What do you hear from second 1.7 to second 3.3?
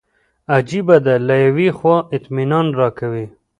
خوا اطمینان راکوي.